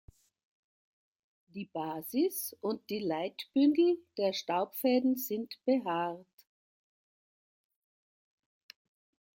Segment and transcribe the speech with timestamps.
[1.49, 6.25] Die Basis und die Leitbündel der Staubfäden sind behaart.